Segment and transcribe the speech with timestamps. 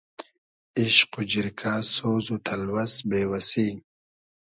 [0.77, 3.67] ایشق و جیرکۂ سۉز و تئلوئس بې وئسی